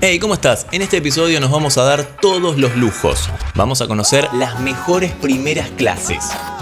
[0.00, 0.64] Hey, ¿cómo estás?
[0.70, 3.28] En este episodio nos vamos a dar todos los lujos.
[3.56, 6.18] Vamos a conocer las mejores primeras clases.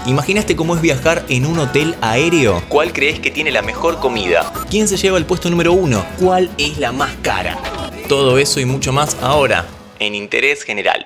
[0.07, 2.63] ¿Imaginaste cómo es viajar en un hotel aéreo?
[2.67, 4.51] ¿Cuál crees que tiene la mejor comida?
[4.71, 6.03] ¿Quién se lleva el puesto número uno?
[6.19, 7.59] ¿Cuál es la más cara?
[8.09, 9.67] Todo eso y mucho más ahora,
[9.99, 11.05] en Interés General.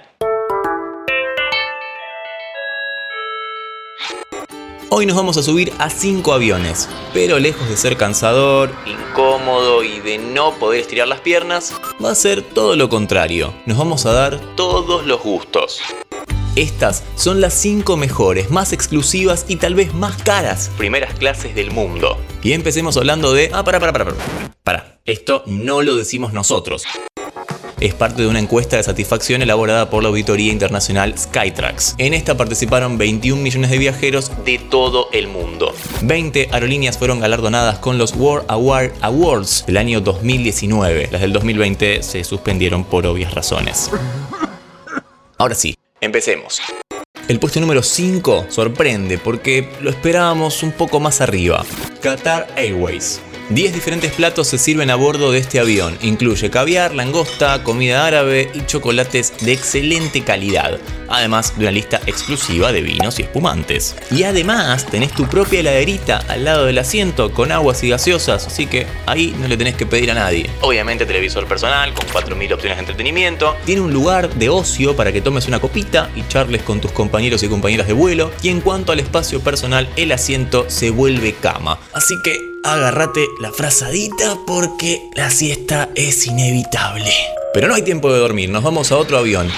[4.93, 10.01] Hoy nos vamos a subir a 5 aviones, pero lejos de ser cansador, incómodo y
[10.01, 11.73] de no poder estirar las piernas,
[12.03, 13.53] va a ser todo lo contrario.
[13.65, 15.79] Nos vamos a dar todos los gustos.
[16.57, 21.71] Estas son las 5 mejores, más exclusivas y tal vez más caras primeras clases del
[21.71, 22.17] mundo.
[22.43, 23.49] Y empecemos hablando de...
[23.53, 24.17] Ah, para, para, para, para.
[24.61, 26.83] Para, esto no lo decimos nosotros
[27.81, 31.95] es parte de una encuesta de satisfacción elaborada por la auditoría internacional Skytrax.
[31.97, 35.73] En esta participaron 21 millones de viajeros de todo el mundo.
[36.03, 41.09] 20 aerolíneas fueron galardonadas con los World Award Awards del año 2019.
[41.11, 43.89] Las del 2020 se suspendieron por obvias razones.
[45.37, 46.61] Ahora sí, empecemos.
[47.27, 51.65] El puesto número 5 sorprende porque lo esperábamos un poco más arriba.
[52.01, 53.21] Qatar Airways.
[53.53, 55.97] 10 diferentes platos se sirven a bordo de este avión.
[56.01, 60.79] Incluye caviar, langosta, comida árabe y chocolates de excelente calidad.
[61.09, 63.97] Además de una lista exclusiva de vinos y espumantes.
[64.09, 68.67] Y además tenés tu propia heladerita al lado del asiento con aguas y gaseosas, así
[68.67, 70.49] que ahí no le tenés que pedir a nadie.
[70.61, 73.57] Obviamente televisor personal con 4.000 opciones de entretenimiento.
[73.65, 77.43] Tiene un lugar de ocio para que tomes una copita y charles con tus compañeros
[77.43, 78.31] y compañeras de vuelo.
[78.41, 81.77] Y en cuanto al espacio personal, el asiento se vuelve cama.
[81.91, 87.11] Así que agárrate la frazadita porque la siesta es inevitable.
[87.53, 89.49] Pero no hay tiempo de dormir, nos vamos a otro avión.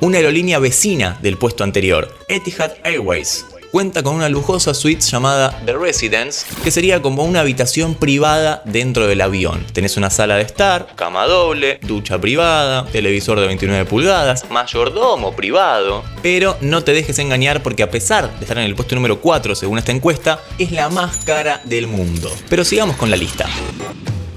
[0.00, 5.74] Una aerolínea vecina del puesto anterior, Etihad Airways cuenta con una lujosa suite llamada The
[5.74, 9.66] Residence, que sería como una habitación privada dentro del avión.
[9.74, 16.02] Tenés una sala de estar, cama doble, ducha privada, televisor de 29 pulgadas, mayordomo privado.
[16.22, 19.54] Pero no te dejes engañar porque a pesar de estar en el puesto número 4
[19.54, 22.34] según esta encuesta, es la más cara del mundo.
[22.48, 23.46] Pero sigamos con la lista.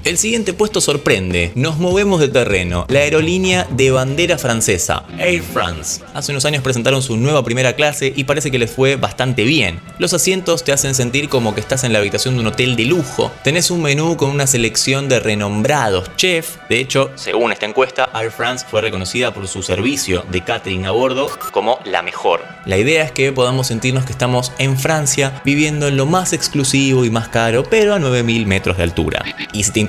[0.02, 1.52] El siguiente puesto sorprende.
[1.54, 2.86] Nos movemos de terreno.
[2.88, 6.00] La aerolínea de bandera francesa, Air France.
[6.14, 9.78] Hace unos años presentaron su nueva primera clase y parece que les fue bastante bien.
[9.98, 12.86] Los asientos te hacen sentir como que estás en la habitación de un hotel de
[12.86, 13.30] lujo.
[13.44, 16.58] Tenés un menú con una selección de renombrados chefs.
[16.70, 20.92] De hecho, según esta encuesta, Air France fue reconocida por su servicio de catering a
[20.92, 22.42] bordo como la mejor.
[22.64, 27.04] La idea es que podamos sentirnos que estamos en Francia viviendo en lo más exclusivo
[27.04, 29.22] y más caro, pero a 9000 metros de altura.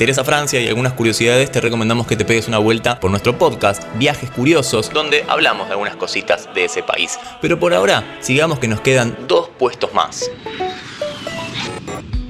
[0.02, 3.84] Interesa Francia y algunas curiosidades, te recomendamos que te pegues una vuelta por nuestro podcast,
[4.00, 7.20] Viajes Curiosos, donde hablamos de algunas cositas de ese país.
[7.40, 10.32] Pero por ahora, sigamos que nos quedan dos puestos más.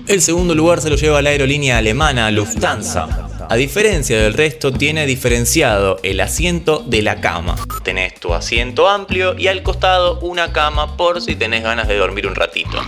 [0.05, 3.29] El segundo lugar se lo lleva la aerolínea alemana Lufthansa.
[3.47, 7.55] A diferencia del resto, tiene diferenciado el asiento de la cama.
[7.83, 12.27] Tenés tu asiento amplio y al costado una cama por si tenés ganas de dormir
[12.27, 12.81] un ratito.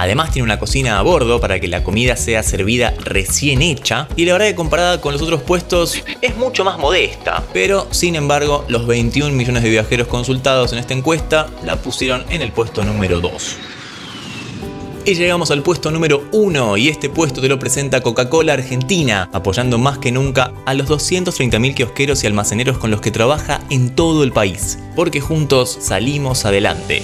[0.00, 4.26] Además tiene una cocina a bordo para que la comida sea servida recién hecha y
[4.26, 7.42] la verdad que comparada con los otros puestos es mucho más modesta.
[7.52, 12.42] Pero sin embargo los 21 millones de viajeros consultados en esta encuesta la pusieron en
[12.42, 13.56] el puesto número 2.
[15.04, 19.78] Y llegamos al puesto número 1 y este puesto te lo presenta Coca-Cola Argentina, apoyando
[19.78, 24.22] más que nunca a los 230.000 kiosqueros y almaceneros con los que trabaja en todo
[24.22, 27.02] el país, porque juntos salimos adelante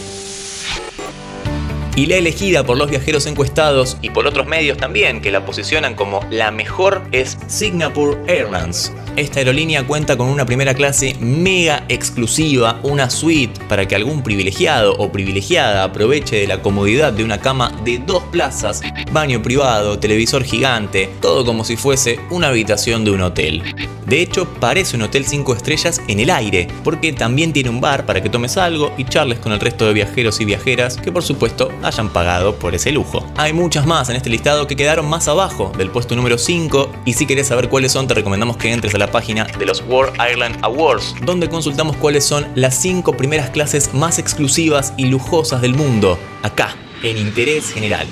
[1.97, 5.95] y la elegida por los viajeros encuestados y por otros medios también que la posicionan
[5.95, 8.93] como la mejor es Singapore Airlines.
[9.17, 14.95] Esta aerolínea cuenta con una primera clase mega exclusiva, una suite para que algún privilegiado
[14.95, 18.83] o privilegiada aproveche de la comodidad de una cama de dos plazas,
[19.13, 23.63] baño privado, televisor gigante, todo como si fuese una habitación de un hotel.
[24.07, 28.05] De hecho, parece un hotel 5 estrellas en el aire, porque también tiene un bar
[28.05, 31.23] para que tomes algo y charles con el resto de viajeros y viajeras que por
[31.23, 33.25] supuesto hayan pagado por ese lujo.
[33.37, 37.15] Hay muchas más en este listado que quedaron más abajo del puesto número 5 y
[37.15, 40.21] si querés saber cuáles son te recomendamos que entres a la página de los World
[40.21, 45.75] Airline Awards, donde consultamos cuáles son las 5 primeras clases más exclusivas y lujosas del
[45.75, 48.07] mundo, acá, en Interés General.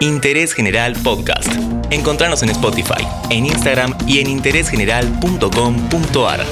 [0.00, 1.48] Interés General Podcast.
[1.90, 6.44] Encontrarnos en Spotify, en Instagram y en interésgeneral.com.ar.